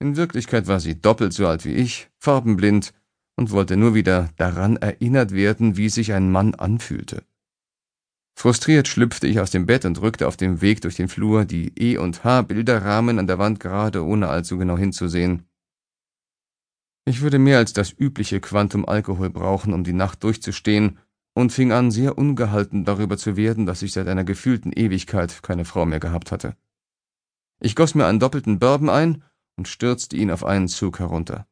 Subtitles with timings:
[0.00, 2.92] In Wirklichkeit war sie doppelt so alt wie ich, farbenblind
[3.36, 7.24] und wollte nur wieder daran erinnert werden, wie sich ein Mann anfühlte.
[8.36, 11.72] Frustriert schlüpfte ich aus dem Bett und rückte auf dem Weg durch den Flur die
[11.76, 15.42] E und H Bilderrahmen an der Wand gerade, ohne allzu genau hinzusehen.
[17.04, 20.98] Ich würde mehr als das übliche Quantum Alkohol brauchen, um die Nacht durchzustehen,
[21.34, 25.64] und fing an, sehr ungehalten darüber zu werden, dass ich seit einer gefühlten Ewigkeit keine
[25.64, 26.56] Frau mehr gehabt hatte.
[27.60, 29.24] Ich goss mir einen doppelten Bourbon ein
[29.58, 31.46] und stürzte ihn auf einen Zug herunter.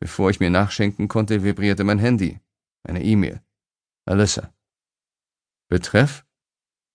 [0.00, 2.40] Bevor ich mir nachschenken konnte, vibrierte mein Handy.
[2.84, 3.42] Eine E-Mail.
[4.06, 4.54] Alyssa.
[5.68, 6.24] Betreff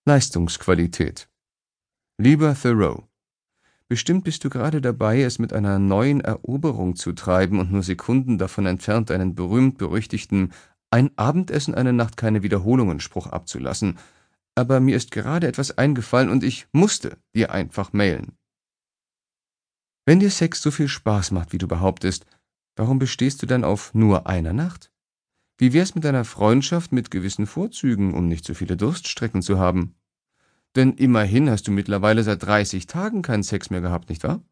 [0.05, 1.29] Leistungsqualität.
[2.17, 3.07] Lieber Thoreau,
[3.87, 8.37] bestimmt bist du gerade dabei, es mit einer neuen Eroberung zu treiben und nur Sekunden
[8.37, 10.53] davon entfernt, einen berühmt-berüchtigten
[10.89, 13.97] Ein Abendessen, eine Nacht keine Wiederholungen Spruch abzulassen.
[14.55, 18.37] Aber mir ist gerade etwas eingefallen und ich musste dir einfach mailen.
[20.05, 22.25] Wenn dir Sex so viel Spaß macht, wie du behauptest,
[22.75, 24.91] warum bestehst du dann auf nur einer Nacht?
[25.57, 29.95] Wie wär's mit einer Freundschaft mit gewissen Vorzügen, um nicht so viele Durststrecken zu haben?
[30.75, 34.43] Denn immerhin hast du mittlerweile seit 30 Tagen keinen Sex mehr gehabt, nicht wahr?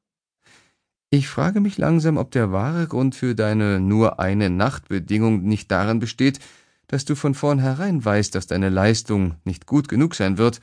[1.09, 5.99] Ich frage mich langsam, ob der wahre Grund für deine nur eine Nachtbedingung nicht darin
[5.99, 6.39] besteht,
[6.87, 10.61] dass du von vornherein weißt, dass deine Leistung nicht gut genug sein wird,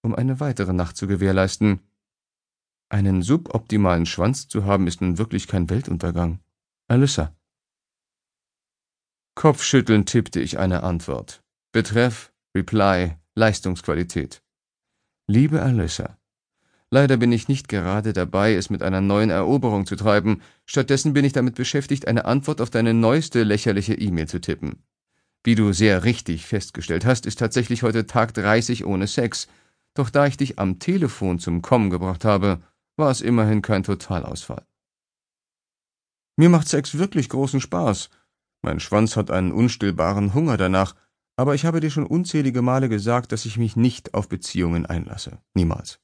[0.00, 1.80] um eine weitere Nacht zu gewährleisten.
[2.94, 6.38] Einen suboptimalen Schwanz zu haben, ist nun wirklich kein Weltuntergang.
[6.86, 7.34] Alyssa.
[9.34, 11.42] Kopfschüttelnd tippte ich eine Antwort.
[11.72, 14.44] Betreff, Reply, Leistungsqualität.
[15.26, 16.18] Liebe Alyssa,
[16.88, 20.40] leider bin ich nicht gerade dabei, es mit einer neuen Eroberung zu treiben.
[20.64, 24.84] Stattdessen bin ich damit beschäftigt, eine Antwort auf deine neueste lächerliche E-Mail zu tippen.
[25.42, 29.48] Wie du sehr richtig festgestellt hast, ist tatsächlich heute Tag 30 ohne Sex.
[29.94, 32.62] Doch da ich dich am Telefon zum Kommen gebracht habe,
[32.96, 34.66] war es immerhin kein Totalausfall.
[36.36, 38.10] Mir macht Sex wirklich großen Spaß,
[38.64, 40.94] mein Schwanz hat einen unstillbaren Hunger danach,
[41.36, 45.38] aber ich habe dir schon unzählige Male gesagt, dass ich mich nicht auf Beziehungen einlasse.
[45.52, 46.00] Niemals.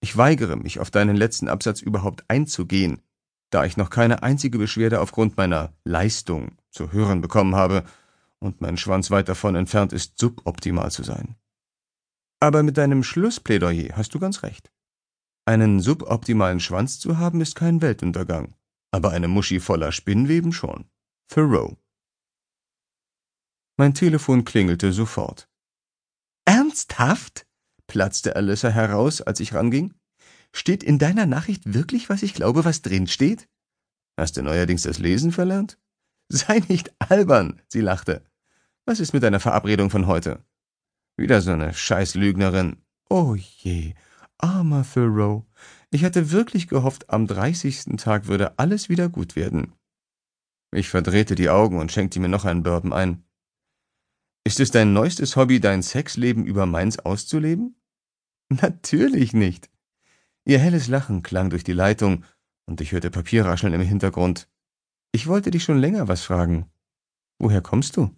[0.00, 3.02] Ich weigere mich, auf deinen letzten Absatz überhaupt einzugehen,
[3.50, 7.82] da ich noch keine einzige Beschwerde aufgrund meiner Leistung zu hören bekommen habe
[8.38, 11.34] und mein Schwanz weit davon entfernt ist, suboptimal zu sein.
[12.38, 14.70] Aber mit deinem Schlussplädoyer hast du ganz recht.
[15.48, 18.54] Einen suboptimalen Schwanz zu haben ist kein Weltuntergang,
[18.90, 20.90] aber eine Muschi voller Spinnweben schon.
[21.28, 21.78] Thoreau
[23.78, 25.48] mein Telefon klingelte sofort.
[26.44, 27.46] Ernsthaft?
[27.86, 29.94] platzte Alyssa heraus, als ich ranging.
[30.52, 33.48] Steht in deiner Nachricht wirklich, was ich glaube, was drin steht?
[34.18, 35.78] Hast du neuerdings das Lesen verlernt?
[36.28, 38.24] Sei nicht albern, sie lachte.
[38.84, 40.44] Was ist mit deiner Verabredung von heute?
[41.16, 42.82] Wieder so eine Scheißlügnerin.
[43.08, 43.94] Oh je,
[44.38, 45.46] armer Thoreau.
[45.90, 49.72] Ich hatte wirklich gehofft, am dreißigsten Tag würde alles wieder gut werden.
[50.72, 53.24] Ich verdrehte die Augen und schenkte mir noch einen Bourbon ein.
[54.44, 57.76] Ist es dein neuestes Hobby, dein Sexleben über meins auszuleben?
[58.50, 59.70] Natürlich nicht.
[60.44, 62.24] Ihr helles Lachen klang durch die Leitung,
[62.66, 64.48] und ich hörte Papierrascheln im Hintergrund.
[65.12, 66.70] Ich wollte dich schon länger was fragen.
[67.38, 68.14] Woher kommst du?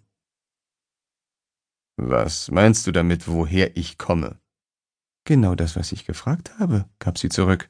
[1.95, 4.40] Was meinst du damit, woher ich komme?
[5.25, 7.69] Genau das, was ich gefragt habe, gab sie zurück.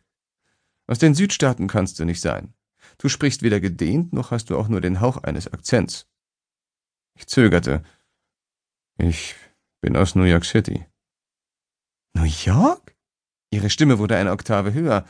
[0.88, 2.54] Aus den Südstaaten kannst du nicht sein.
[2.98, 6.08] Du sprichst weder gedehnt, noch hast du auch nur den Hauch eines Akzents.
[7.16, 7.84] Ich zögerte,
[8.98, 9.36] ich
[9.82, 10.86] bin aus New York City.
[12.14, 12.96] New York?
[13.52, 15.06] Ihre Stimme wurde eine Oktave höher.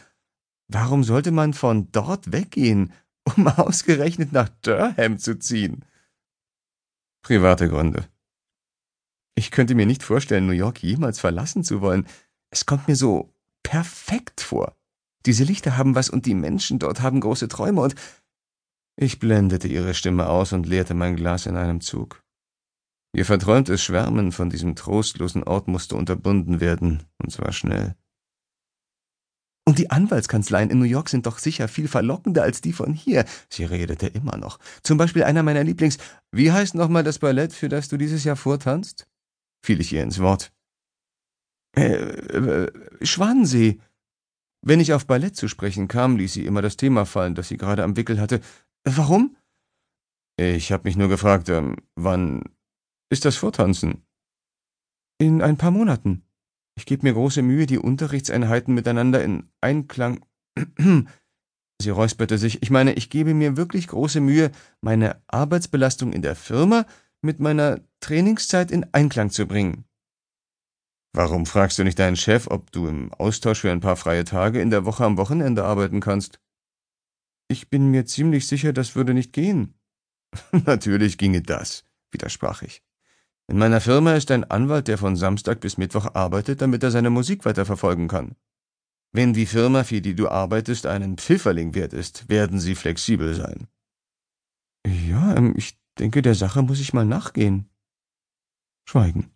[0.68, 5.86] Warum sollte man von dort weggehen, um ausgerechnet nach Durham zu ziehen?
[7.24, 8.08] Private Gründe.
[9.36, 12.08] Ich könnte mir nicht vorstellen, New York jemals verlassen zu wollen.
[12.52, 14.76] Es kommt mir so perfekt vor.
[15.26, 17.96] Diese Lichter haben was und die Menschen dort haben große Träume und
[18.98, 22.24] ich blendete ihre Stimme aus und leerte mein Glas in einem Zug.
[23.14, 27.96] Ihr verträumtes Schwärmen von diesem trostlosen Ort musste unterbunden werden, und zwar schnell.
[29.68, 33.26] Und die Anwaltskanzleien in New York sind doch sicher viel verlockender als die von hier.
[33.50, 34.60] Sie redete immer noch.
[34.82, 35.98] Zum Beispiel einer meiner Lieblings.
[36.32, 39.08] Wie heißt nochmal das Ballett, für das du dieses Jahr vortanzt?
[39.64, 40.52] Fiel ich ihr ins Wort.
[41.76, 42.72] Äh, äh,
[43.02, 43.80] Schwanensee.
[44.64, 47.58] Wenn ich auf Ballett zu sprechen kam, ließ sie immer das Thema fallen, das sie
[47.58, 48.42] gerade am Wickel hatte.
[48.84, 49.36] Warum?
[50.38, 52.44] Ich habe mich nur gefragt, ähm, wann
[53.10, 54.04] ist das Vortanzen?
[55.20, 56.24] In ein paar Monaten.
[56.76, 60.26] Ich gebe mir große Mühe, die Unterrichtseinheiten miteinander in Einklang.
[61.82, 62.62] Sie räusperte sich.
[62.62, 64.52] Ich meine, ich gebe mir wirklich große Mühe,
[64.82, 66.86] meine Arbeitsbelastung in der Firma
[67.22, 69.86] mit meiner Trainingszeit in Einklang zu bringen.
[71.14, 74.62] Warum fragst du nicht deinen Chef, ob du im Austausch für ein paar freie Tage
[74.62, 76.40] in der Woche am Wochenende arbeiten kannst?
[77.50, 79.74] Ich bin mir ziemlich sicher, das würde nicht gehen.
[80.66, 82.82] Natürlich ginge das, widersprach ich.
[83.48, 87.10] In meiner Firma ist ein Anwalt, der von Samstag bis Mittwoch arbeitet, damit er seine
[87.10, 88.38] Musik weiterverfolgen kann.
[89.12, 93.68] Wenn die Firma, für die du arbeitest, einen Pfifferling wert ist, werden sie flexibel sein.
[94.88, 97.70] Ja, ähm, ich denke, der Sache muss ich mal nachgehen.
[98.88, 99.30] Schweigen.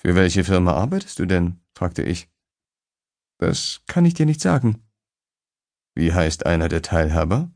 [0.00, 1.60] Für welche Firma arbeitest du denn?
[1.74, 2.28] fragte ich.
[3.38, 4.88] Das kann ich dir nicht sagen.
[5.94, 7.50] Wie heißt einer der Teilhaber?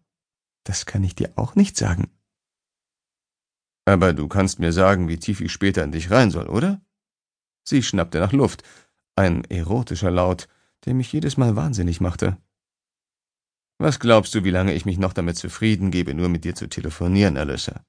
[0.65, 2.11] Das kann ich dir auch nicht sagen.
[3.85, 6.81] Aber du kannst mir sagen, wie tief ich später in dich rein soll, oder?
[7.65, 8.63] Sie schnappte nach Luft,
[9.17, 10.49] ein erotischer Laut,
[10.85, 12.39] der mich jedes Mal wahnsinnig machte.
[13.79, 16.69] Was glaubst du, wie lange ich mich noch damit zufrieden gebe, nur mit dir zu
[16.69, 17.85] telefonieren, Alyssa?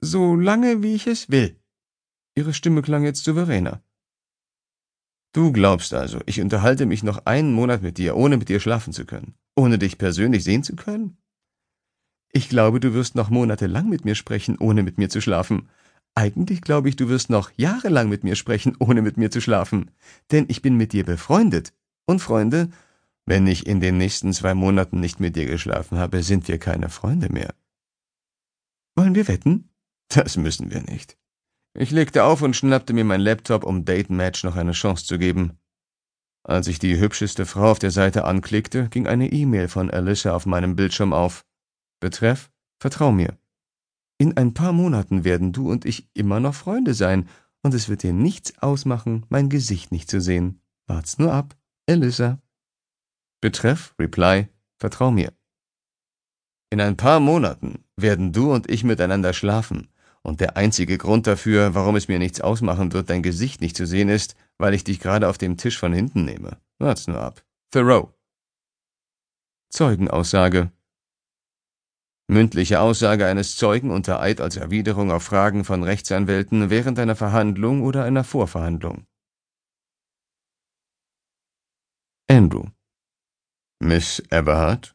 [0.00, 1.59] So lange, wie ich es will.
[2.40, 3.82] Ihre Stimme klang jetzt souveräner.
[5.34, 8.94] Du glaubst also, ich unterhalte mich noch einen Monat mit dir, ohne mit dir schlafen
[8.94, 11.18] zu können, ohne dich persönlich sehen zu können?
[12.32, 15.68] Ich glaube, du wirst noch monatelang mit mir sprechen, ohne mit mir zu schlafen.
[16.14, 19.90] Eigentlich glaube ich, du wirst noch jahrelang mit mir sprechen, ohne mit mir zu schlafen.
[20.30, 21.74] Denn ich bin mit dir befreundet.
[22.06, 22.70] Und Freunde,
[23.26, 26.88] wenn ich in den nächsten zwei Monaten nicht mit dir geschlafen habe, sind wir keine
[26.88, 27.54] Freunde mehr.
[28.96, 29.68] Wollen wir wetten?
[30.08, 31.19] Das müssen wir nicht.
[31.74, 35.18] Ich legte auf und schnappte mir mein Laptop, um Date Match noch eine Chance zu
[35.18, 35.58] geben.
[36.42, 40.46] Als ich die hübscheste Frau auf der Seite anklickte, ging eine E-Mail von Alicia auf
[40.46, 41.44] meinem Bildschirm auf.
[42.00, 42.50] Betreff,
[42.80, 43.38] vertrau mir.
[44.18, 47.28] In ein paar Monaten werden du und ich immer noch Freunde sein,
[47.62, 50.62] und es wird dir nichts ausmachen, mein Gesicht nicht zu sehen.
[50.86, 51.56] Wart's nur ab,
[51.88, 52.40] Alyssa.
[53.40, 55.32] Betreff, Reply, vertrau mir.
[56.70, 59.88] In ein paar Monaten werden du und ich miteinander schlafen,
[60.22, 63.86] und der einzige Grund dafür, warum es mir nichts ausmachen wird, dein Gesicht nicht zu
[63.86, 66.58] sehen, ist, weil ich dich gerade auf dem Tisch von hinten nehme.
[66.78, 67.42] Wart's nur ab.
[67.70, 68.12] Thoreau.
[69.70, 70.72] Zeugenaussage.
[72.28, 77.82] Mündliche Aussage eines Zeugen unter Eid als Erwiderung auf Fragen von Rechtsanwälten während einer Verhandlung
[77.82, 79.06] oder einer Vorverhandlung.
[82.28, 82.66] Andrew.
[83.80, 84.94] Miss Everhart,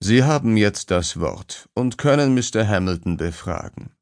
[0.00, 2.66] Sie haben jetzt das Wort und können Mr.
[2.66, 3.94] Hamilton befragen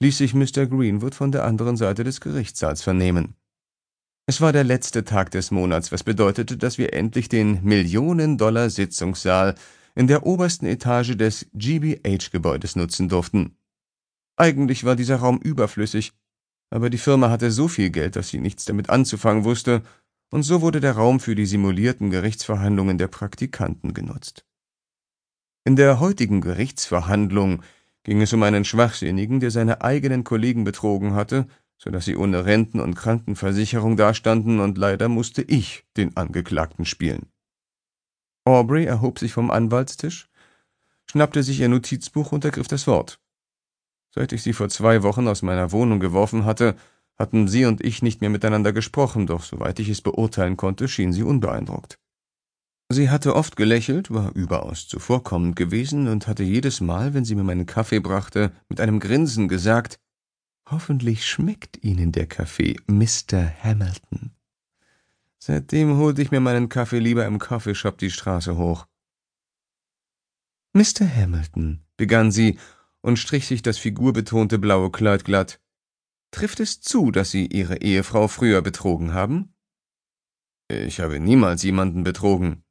[0.00, 0.66] ließ sich Mr.
[0.66, 3.34] Greenwood von der anderen Seite des Gerichtssaals vernehmen.
[4.26, 9.54] Es war der letzte Tag des Monats, was bedeutete, dass wir endlich den Millionen-Dollar-Sitzungssaal
[9.94, 13.56] in der obersten Etage des GBH-Gebäudes nutzen durften.
[14.36, 16.12] Eigentlich war dieser Raum überflüssig,
[16.70, 19.82] aber die Firma hatte so viel Geld, dass sie nichts damit anzufangen wusste,
[20.30, 24.44] und so wurde der Raum für die simulierten Gerichtsverhandlungen der Praktikanten genutzt.
[25.64, 27.62] In der heutigen Gerichtsverhandlung
[28.08, 31.46] ging es um einen Schwachsinnigen, der seine eigenen Kollegen betrogen hatte,
[31.76, 37.26] so dass sie ohne Renten- und Krankenversicherung dastanden, und leider musste ich den Angeklagten spielen.
[38.46, 40.30] Aubrey erhob sich vom Anwaltstisch,
[41.04, 43.20] schnappte sich ihr Notizbuch und ergriff das Wort.
[44.14, 46.76] Seit ich sie vor zwei Wochen aus meiner Wohnung geworfen hatte,
[47.18, 51.12] hatten sie und ich nicht mehr miteinander gesprochen, doch soweit ich es beurteilen konnte, schien
[51.12, 51.98] sie unbeeindruckt.
[52.90, 57.44] Sie hatte oft gelächelt, war überaus zuvorkommend gewesen und hatte jedes Mal, wenn sie mir
[57.44, 59.98] meinen Kaffee brachte, mit einem Grinsen gesagt,
[60.70, 63.50] Hoffentlich schmeckt Ihnen der Kaffee, Mr.
[63.62, 64.32] Hamilton.
[65.38, 68.86] Seitdem holte ich mir meinen Kaffee lieber im Coffeeshop die Straße hoch.
[70.74, 71.08] Mr.
[71.08, 72.58] Hamilton, begann sie
[73.00, 75.58] und strich sich das figurbetonte blaue Kleid glatt.
[76.32, 79.54] Trifft es zu, dass Sie Ihre Ehefrau früher betrogen haben?
[80.68, 82.62] Ich habe niemals jemanden betrogen,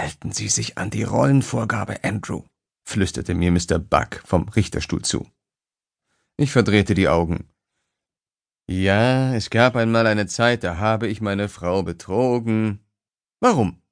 [0.00, 2.44] Halten Sie sich an die Rollenvorgabe, Andrew,
[2.88, 3.78] flüsterte mir Mr.
[3.78, 5.30] Buck vom Richterstuhl zu.
[6.38, 7.50] Ich verdrehte die Augen.
[8.66, 12.80] Ja, es gab einmal eine Zeit, da habe ich meine Frau betrogen.
[13.40, 13.82] Warum?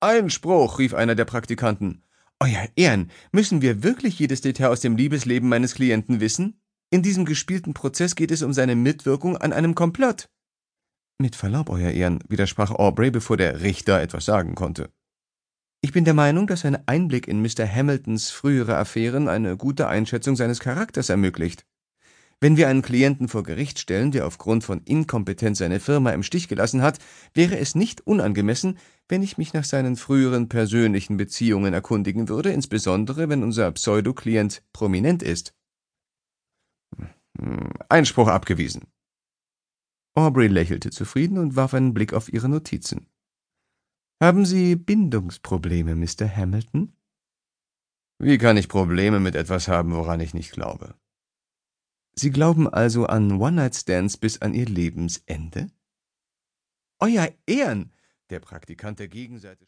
[0.00, 2.02] Einspruch, rief einer der Praktikanten.
[2.40, 6.60] Euer Ehren, müssen wir wirklich jedes Detail aus dem Liebesleben meines Klienten wissen?
[6.90, 10.28] In diesem gespielten Prozess geht es um seine Mitwirkung an einem Komplott.
[11.18, 14.90] Mit Verlaub, Euer Ehren, widersprach Aubrey, bevor der Richter etwas sagen konnte.
[15.82, 17.66] Ich bin der Meinung, dass ein Einblick in Mr.
[17.66, 21.64] Hamiltons frühere Affären eine gute Einschätzung seines Charakters ermöglicht.
[22.38, 26.48] Wenn wir einen Klienten vor Gericht stellen, der aufgrund von Inkompetenz seine Firma im Stich
[26.48, 26.98] gelassen hat,
[27.34, 33.28] wäre es nicht unangemessen, wenn ich mich nach seinen früheren persönlichen Beziehungen erkundigen würde, insbesondere
[33.28, 35.54] wenn unser Pseudo-Klient prominent ist.
[37.88, 38.86] Einspruch abgewiesen.
[40.14, 43.06] Aubrey lächelte zufrieden und warf einen Blick auf ihre Notizen.
[44.22, 46.28] Haben Sie Bindungsprobleme, Mr.
[46.36, 46.94] Hamilton?
[48.18, 50.94] Wie kann ich Probleme mit etwas haben, woran ich nicht glaube?
[52.14, 55.70] Sie glauben also an One-Night-Stands bis an Ihr Lebensende?
[56.98, 57.94] Euer Ehren!
[58.28, 59.58] Der Praktikant der Gegenseite